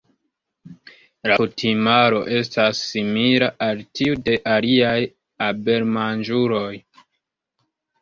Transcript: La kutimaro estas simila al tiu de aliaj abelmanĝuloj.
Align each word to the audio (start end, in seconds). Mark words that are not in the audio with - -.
La 1.29 1.35
kutimaro 1.41 2.23
estas 2.39 2.81
simila 2.87 3.51
al 3.69 3.85
tiu 4.01 4.19
de 4.31 4.41
aliaj 4.57 4.99
abelmanĝuloj. 5.53 6.69